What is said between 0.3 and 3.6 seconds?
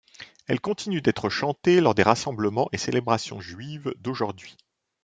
Elle continue d'être chantée lors des rassemblements et célébrations